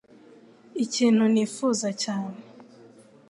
ikintu 0.83 1.23
nifuza 1.33 1.87
cyane- 2.03 2.39